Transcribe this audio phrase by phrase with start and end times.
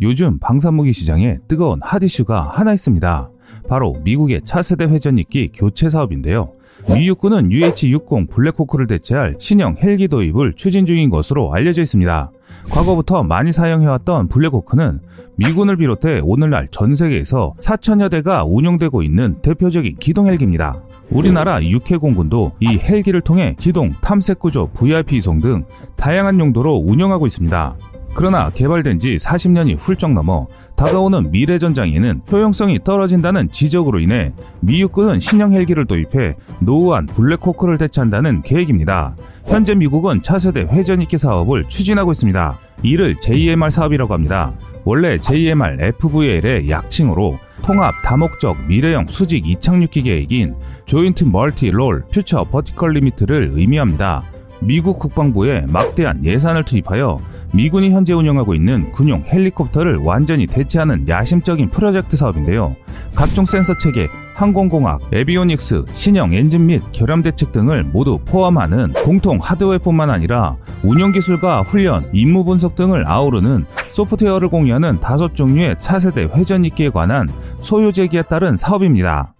[0.00, 3.28] 요즘 방산무기 시장에 뜨거운 핫 이슈가 하나 있습니다.
[3.68, 6.52] 바로 미국의 차세대 회전익기 교체 사업인데요.
[6.88, 12.32] 미 육군은 UH-60 블랙호크를 대체할 신형 헬기 도입을 추진 중인 것으로 알려져 있습니다.
[12.70, 15.00] 과거부터 많이 사용해왔던 블랙호크는
[15.36, 20.82] 미군을 비롯해 오늘날 전 세계에서 4천여 대가 운용되고 있는 대표적인 기동 헬기입니다.
[21.10, 25.64] 우리나라 육해공군도 이 헬기를 통해 기동, 탐색구조, VIP 이송 등
[25.96, 27.76] 다양한 용도로 운영하고 있습니다.
[28.14, 35.20] 그러나 개발된 지 40년이 훌쩍 넘어 다가오는 미래 전장에는 효용성이 떨어진다는 지적으로 인해 미 육군은
[35.20, 39.16] 신형 헬기를 도입해 노후한 블랙호크를 대체한다는 계획입니다.
[39.46, 42.58] 현재 미국은 차세대 회전익기 사업을 추진하고 있습니다.
[42.82, 44.52] 이를 JMR 사업이라고 합니다.
[44.84, 52.92] 원래 JMR FVL의 약칭으로 통합 다목적 미래형 수직 이착륙기 계획인 Joint Multi Role Future Vertical
[52.94, 54.24] Lift를 의미합니다.
[54.62, 57.20] 미국 국방부에 막대한 예산을 투입하여
[57.52, 62.74] 미군이 현재 운영하고 있는 군용 헬리콥터를 완전히 대체하는 야심적인 프로젝트 사업인데요.
[63.14, 70.08] 각종 센서 체계, 항공공학, 에비오닉스, 신형 엔진 및 결함 대책 등을 모두 포함하는 공통 하드웨어뿐만
[70.08, 77.28] 아니라 운영 기술과 훈련, 임무 분석 등을 아우르는 소프트웨어를 공유하는 다섯 종류의 차세대 회전익기에 관한
[77.60, 79.34] 소요 제기에 따른 사업입니다.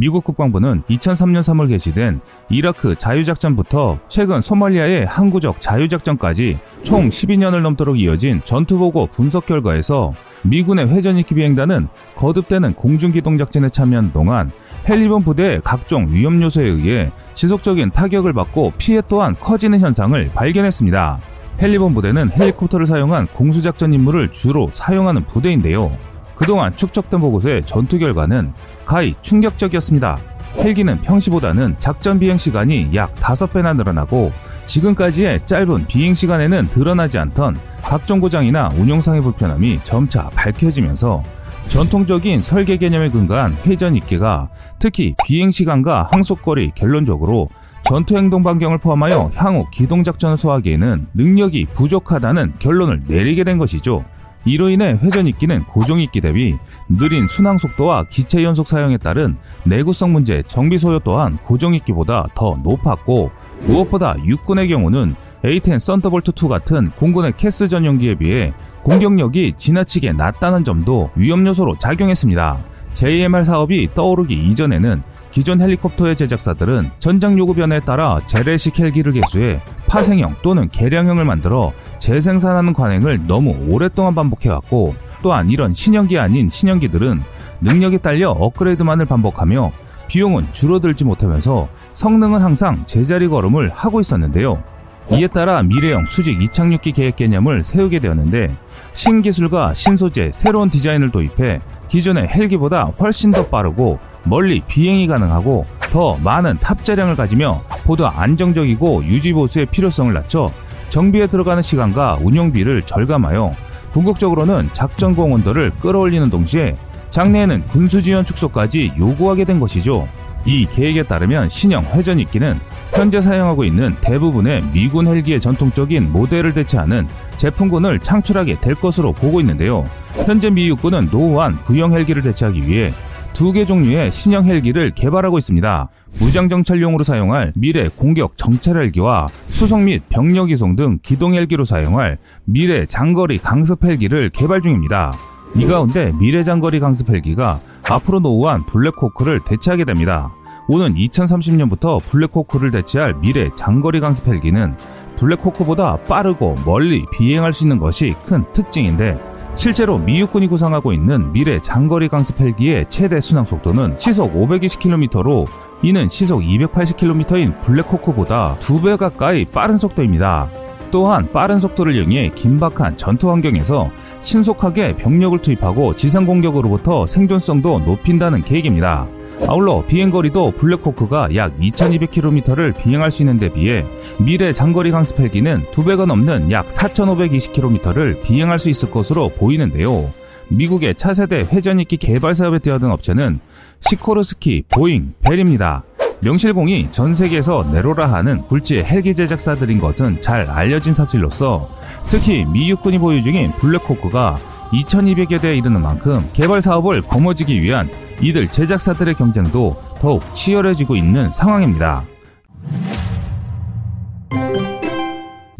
[0.00, 8.40] 미국 국방부는 2003년 3월 개시된 이라크 자유작전부터 최근 소말리아의 항구적 자유작전까지 총 12년을 넘도록 이어진
[8.42, 14.50] 전투보고 분석 결과에서 미군의 회전익기 비행단은 거듭되는 공중기동작전에 참여한 동안
[14.88, 21.20] 헬리본 부대의 각종 위험 요소에 의해 지속적인 타격을 받고 피해 또한 커지는 현상을 발견했습니다.
[21.60, 25.94] 헬리본 부대는 헬리콥터를 사용한 공수작전 임무를 주로 사용하는 부대인데요.
[26.40, 28.54] 그동안 축적된 보고서의 전투 결과는
[28.86, 30.18] 가히 충격적이었습니다.
[30.56, 34.32] 헬기는 평시보다는 작전 비행 시간이 약 5배나 늘어나고
[34.64, 41.22] 지금까지의 짧은 비행 시간에는 드러나지 않던 각종 고장이나 운용상의 불편함이 점차 밝혀지면서
[41.68, 44.48] 전통적인 설계 개념에 근거한 회전 입기가
[44.78, 47.50] 특히 비행 시간과 항속거리 결론적으로
[47.84, 54.06] 전투 행동 반경을 포함하여 향후 기동 작전을 소화하기에는 능력이 부족하다는 결론을 내리게 된 것이죠.
[54.44, 56.56] 이로 인해 회전익기는 고정익기 대비
[56.88, 63.30] 느린 순항 속도와 기체 연속 사용에 따른 내구성 문제, 정비 소요 또한 고정익기보다 더 높았고
[63.66, 65.14] 무엇보다 육군의 경우는
[65.44, 68.52] A10 썬더볼트2 같은 공군의 캐스 전용기에 비해
[68.82, 72.64] 공격력이 지나치게 낮다는 점도 위험 요소로 작용했습니다.
[72.94, 80.36] JMR 사업이 떠오르기 이전에는 기존 헬리콥터의 제작사들은 전장 요구 변화에 따라 재래식 헬기를 개수해 파생형
[80.42, 87.20] 또는 개량형을 만들어 재생산하는 관행을 너무 오랫동안 반복해왔고 또한 이런 신형기 아닌 신형기들은
[87.60, 89.72] 능력이 딸려 업그레이드만을 반복하며
[90.06, 94.62] 비용은 줄어들지 못하면서 성능은 항상 제자리 걸음을 하고 있었는데요.
[95.10, 98.56] 이에 따라 미래형 수직 이착륙기 계획 개념을 세우게 되었는데
[98.92, 106.58] 신기술과 신소재, 새로운 디자인을 도입해 기존의 헬기보다 훨씬 더 빠르고 멀리 비행이 가능하고 더 많은
[106.60, 110.50] 탑재량을 가지며 보다 안정적이고 유지보수의 필요성을 낮춰
[110.88, 113.54] 정비에 들어가는 시간과 운용비를 절감하여
[113.92, 116.76] 궁극적으로는 작전 공원도를 끌어올리는 동시에
[117.10, 120.08] 장래에는 군수 지원 축소까지 요구하게 된 것이죠.
[120.46, 122.58] 이 계획에 따르면 신형 회전익기는
[122.92, 129.88] 현재 사용하고 있는 대부분의 미군 헬기의 전통적인 모델을 대체하는 제품군을 창출하게 될 것으로 보고 있는데요.
[130.24, 132.92] 현재 미 육군은 노후한 구형 헬기를 대체하기 위해
[133.40, 135.88] 두 개 종류의 신형 헬기를 개발하고 있습니다.
[136.18, 142.18] 무장 정찰용으로 사용할 미래 공격 정찰 헬기와 수송 및 병력 이송 등 기동 헬기로 사용할
[142.44, 145.14] 미래 장거리 강습 헬기를 개발 중입니다.
[145.56, 150.30] 이 가운데 미래 장거리 강습 헬기가 앞으로 노후한 블랙호크를 대체하게 됩니다.
[150.68, 154.76] 오는 2030년부터 블랙호크를 대체할 미래 장거리 강습 헬기는
[155.16, 162.08] 블랙호크보다 빠르고 멀리 비행할 수 있는 것이 큰 특징인데 실제로 미육군이 구상하고 있는 미래 장거리
[162.08, 165.46] 강습 헬기의 최대 순항 속도는 시속 520km로
[165.82, 170.48] 이는 시속 280km인 블랙호크보다 2배 가까이 빠른 속도입니다.
[170.90, 179.06] 또한 빠른 속도를 이용해 긴박한 전투 환경에서 신속하게 병력을 투입하고 지상 공격으로부터 생존성도 높인다는 계획입니다.
[179.46, 183.84] 아울러 비행거리도 블랙호크가 약 2200km를 비행할 수 있는 데 비해
[184.18, 190.12] 미래 장거리 강습 헬기는 2배가 넘는 약 4520km를 비행할 수 있을 것으로 보이는데요.
[190.48, 193.40] 미국의 차세대 회전익기 개발 사업에 뛰어든 업체는
[193.80, 195.84] 시코르스키, 보잉, 벨입니다.
[196.22, 201.70] 명실공히 전 세계에서 내로라 하는 굴지 헬기 제작사들인 것은 잘 알려진 사실로서
[202.08, 204.38] 특히 미 육군이 보유 중인 블랙호크가
[204.72, 207.88] 2200여 대에 이르는 만큼 개발 사업을 거머쥐기 위한
[208.22, 212.04] 이들 제작사들의 경쟁도 더욱 치열해지고 있는 상황입니다.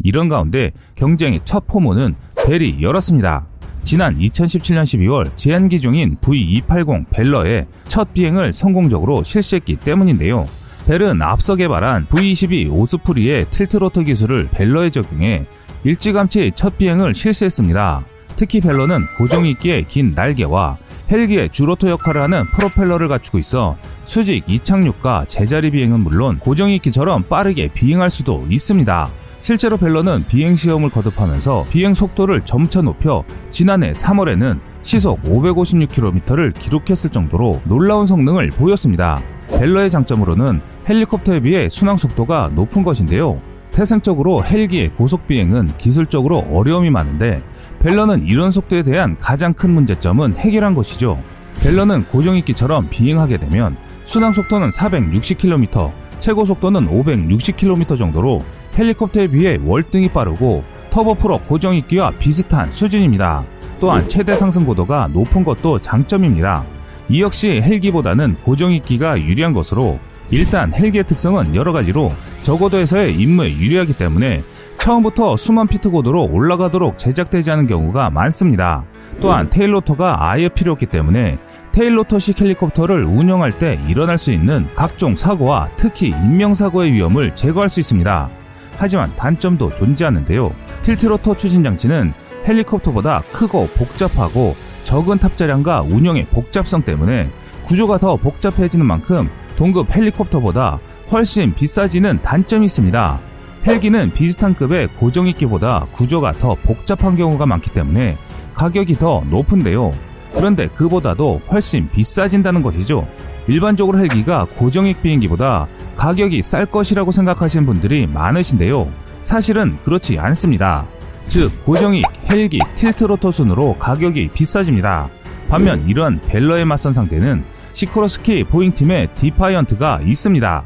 [0.03, 2.15] 이런 가운데 경쟁의 첫 포문은
[2.45, 3.45] 벨이 열었습니다.
[3.83, 10.47] 지난 2017년 12월 제한기종인 V280 벨러의 첫 비행을 성공적으로 실시했기 때문인데요.
[10.87, 15.45] 벨은 앞서 개발한 V22 오스프리의 틸트로터 기술을 벨러에 적용해
[15.83, 18.03] 일찌감치 첫 비행을 실시했습니다.
[18.41, 20.79] 특히 벨러는 고정익기의 긴 날개와
[21.11, 28.09] 헬기의 주로터 역할을 하는 프로펠러를 갖추고 있어 수직 이착륙과 제자리 비행은 물론 고정익기처럼 빠르게 비행할
[28.09, 29.09] 수도 있습니다.
[29.41, 37.61] 실제로 벨러는 비행 시험을 거듭하면서 비행 속도를 점차 높여 지난해 3월에는 시속 556km를 기록했을 정도로
[37.65, 39.21] 놀라운 성능을 보였습니다.
[39.49, 43.39] 벨러의 장점으로는 헬리콥터에 비해 순항 속도가 높은 것인데요.
[43.71, 47.41] 태생적으로 헬기의 고속 비행은 기술적으로 어려움이 많은데
[47.79, 51.21] 벨러는 이런 속도에 대한 가장 큰 문제점은 해결한 것이죠.
[51.61, 58.43] 벨러는 고정익기처럼 비행하게 되면 순항 속도는 460km, 최고 속도는 560km 정도로
[58.77, 63.43] 헬리콥터에 비해 월등히 빠르고 터보프로 고정익기와 비슷한 수준입니다.
[63.79, 66.63] 또한 최대 상승 고도가 높은 것도 장점입니다.
[67.09, 69.99] 이 역시 헬기보다는 고정익기가 유리한 것으로
[70.31, 72.13] 일단 헬기의 특성은 여러 가지로
[72.43, 74.43] 저고도에서의 임무에 유리하기 때문에
[74.79, 78.83] 처음부터 수만 피트 고도로 올라가도록 제작되지 않은 경우가 많습니다.
[79.19, 81.37] 또한 테일로터가 아예 필요 없기 때문에
[81.71, 88.29] 테일로터식 헬리콥터를 운영할 때 일어날 수 있는 각종 사고와 특히 인명사고의 위험을 제거할 수 있습니다.
[88.77, 90.51] 하지만 단점도 존재하는데요.
[90.81, 92.13] 틸트로터 추진 장치는
[92.47, 97.29] 헬리콥터보다 크고 복잡하고 적은 탑재량과 운영의 복잡성 때문에
[97.67, 99.29] 구조가 더 복잡해지는 만큼
[99.61, 100.79] 동급 헬리콥터보다
[101.11, 103.19] 훨씬 비싸지는 단점이 있습니다.
[103.67, 108.17] 헬기는 비슷한 급의 고정익기보다 구조가 더 복잡한 경우가 많기 때문에
[108.55, 109.93] 가격이 더 높은데요.
[110.33, 113.07] 그런데 그보다도 훨씬 비싸진다는 것이죠.
[113.45, 118.91] 일반적으로 헬기가 고정익 비행기보다 가격이 쌀 것이라고 생각하시는 분들이 많으신데요.
[119.21, 120.87] 사실은 그렇지 않습니다.
[121.27, 125.07] 즉, 고정익, 헬기, tiltrotor 순으로 가격이 비싸집니다.
[125.49, 127.43] 반면 이런 밸러에 맞선 상대는
[127.73, 130.65] 시코르스키 보잉팀의 디파이언트가 있습니다.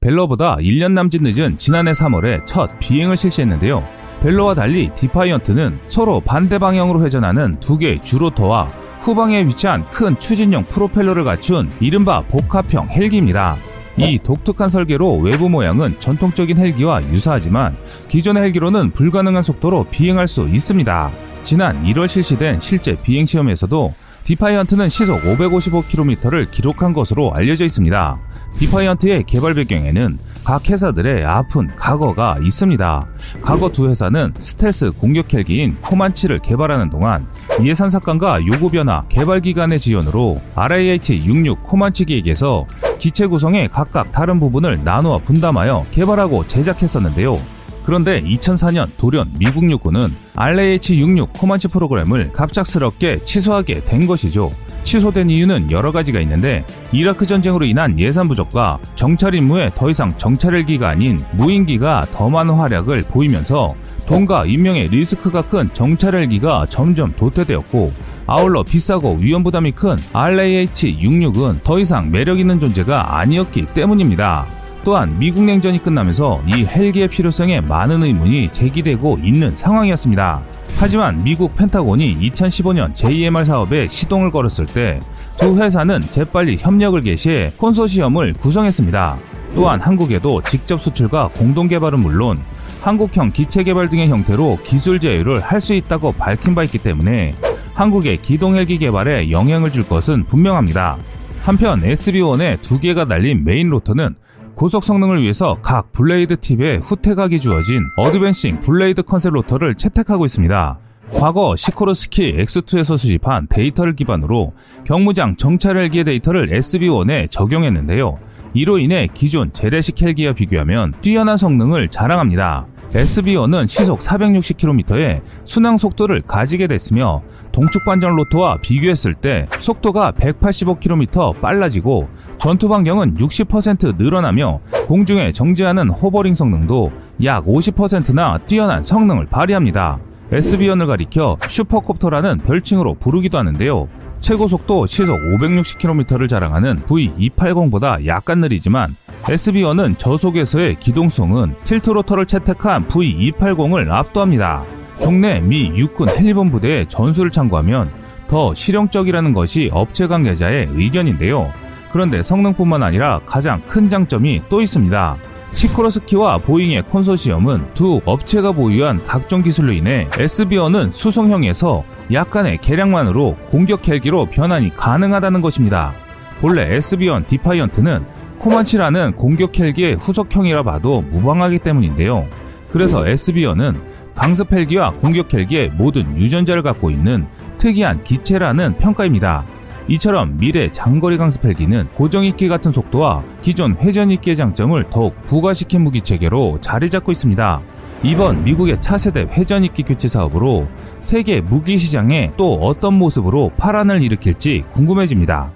[0.00, 3.86] 밸러보다 1년 남짓 늦은 지난해 3월에 첫 비행을 실시했는데요.
[4.22, 8.68] 밸러와 달리 디파이언트는 서로 반대 방향으로 회전하는 두 개의 주로터와
[9.00, 13.56] 후방에 위치한 큰 추진형 프로펠러를 갖춘 이른바 복합형 헬기입니다.
[14.00, 17.76] 이 독특한 설계로 외부 모양은 전통적인 헬기와 유사하지만
[18.08, 21.10] 기존의 헬기로는 불가능한 속도로 비행할 수 있습니다.
[21.42, 23.92] 지난 1월 실시된 실제 비행 시험에서도
[24.24, 28.18] 디파이언트는 시속 555km를 기록한 것으로 알려져 있습니다.
[28.56, 33.06] 디파이언트의 개발 배경에는 각 회사들의 아픈 과거가 있습니다.
[33.42, 37.26] 과거 두 회사는 스텔스 공격 헬기인 코만치를 개발하는 동안
[37.62, 42.66] 예산 삭감과 요구 변화, 개발 기간의 지연으로 RAH-66 코만치 기획에서
[43.00, 47.40] 기체 구성의 각각 다른 부분을 나누어 분담하여 개발하고 제작했었는데요.
[47.82, 54.52] 그런데 2004년 돌연 미국 육군은 RAH-66 코만치 프로그램을 갑작스럽게 취소하게 된 것이죠.
[54.84, 56.62] 취소된 이유는 여러 가지가 있는데
[56.92, 62.54] 이라크 전쟁으로 인한 예산 부족과 정찰 임무에 더 이상 정찰 헬기가 아닌 무인기가 더 많은
[62.54, 63.68] 활약을 보이면서
[64.08, 71.80] 돈과 인명의 리스크가 큰 정찰 헬기가 점점 도태되었고 아울러 비싸고 위험 부담이 큰 RAH-66은 더
[71.80, 74.46] 이상 매력 있는 존재가 아니었기 때문입니다.
[74.84, 80.42] 또한 미국 냉전이 끝나면서 이 헬기의 필요성에 많은 의문이 제기되고 있는 상황이었습니다.
[80.76, 85.00] 하지만 미국 펜타곤이 2015년 JMR 사업에 시동을 걸었을 때
[85.36, 89.16] 두 회사는 재빨리 협력을 개시해 컨소시엄을 구성했습니다.
[89.54, 92.38] 또한 한국에도 직접 수출과 공동 개발은 물론
[92.82, 97.34] 한국형 기체 개발 등의 형태로 기술 제휴를 할 수 있다고 밝힌 바 있기 때문에
[97.80, 100.98] 한국의 기동 헬기 개발에 영향을 줄 것은 분명합니다.
[101.40, 104.16] 한편 SB1에 두 개가 달린 main rotor는
[104.54, 110.78] 고속 성능을 위해서 각 blade tip에 후퇴각이 주어진 advancing blade concept rotor를 채택하고 있습니다.
[111.14, 114.52] 과거 시코르스키 X2에서 수집한 데이터를 기반으로
[114.84, 118.18] 경무장 정찰 헬기의 데이터를 SB1에 적용했는데요.
[118.52, 122.66] 이로 인해 기존 재래식 헬기와 비교하면 뛰어난 성능을 자랑합니다.
[122.92, 132.08] SB1은 시속 460km의 순항 속도를 가지게 됐으며 동축 반전 로터와 비교했을 때 속도가 185km 빨라지고
[132.38, 136.90] 전투 반경은 60% 늘어나며 공중에 정지하는 호버링 성능도
[137.24, 139.98] 약 50%나 뛰어난 성능을 발휘합니다.
[140.32, 143.88] SB1을 가리켜 슈퍼콥터라는 별칭으로 부르기도 하는데요.
[144.20, 154.64] 최고 속도 시속 560km를 자랑하는 V280보다 약간 느리지만 SB1은 저속에서의 기동성은 틸트로터를 채택한 V280을 압도합니다.
[155.00, 157.90] 종래 미 육군 헬리본 부대의 전술을 참고하면
[158.28, 161.52] 더 실용적이라는 것이 업체 관계자의 의견인데요.
[161.90, 165.16] 그런데 성능뿐만 아니라 가장 큰 장점이 또 있습니다.
[165.52, 174.26] 시코르스키와 보잉의 컨소시엄은 두 업체가 보유한 각종 기술로 인해 SB1은 수송형에서 약간의 개량만으로 공격 헬기로
[174.26, 175.92] 변환이 가능하다는 것입니다.
[176.40, 178.04] 본래 SB1 디파이언트는
[178.38, 182.26] 코만치라는 공격 헬기의 후속형이라 봐도 무방하기 때문인데요.
[182.70, 183.80] 그래서 SB1은
[184.14, 187.26] 강습 헬기와 공격 헬기의 모든 유전자를 갖고 있는
[187.58, 189.44] 특이한 기체라는 평가입니다.
[189.90, 196.60] 이처럼 미래 장거리 강습 헬기는 고정익기 같은 속도와 기존 회전익기의 장점을 더욱 부각시킨 무기 체계로
[196.60, 197.60] 자리 잡고 있습니다.
[198.04, 200.68] 이번 미국의 차세대 회전익기 교체 사업으로
[201.00, 205.52] 세계 무기 시장에 또 어떤 모습으로 파란을 일으킬지 궁금해집니다.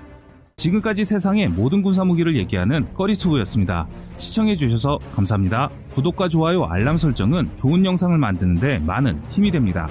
[0.57, 3.87] 지금까지 세상의 모든 군사 무기를 얘기하는 꺼리투브였습니다.
[4.17, 5.69] 시청해주셔서 감사합니다.
[5.95, 9.88] 구독과 좋아요, 알람 설정은 좋은 영상을 만드는데 많은 힘이 됩니다.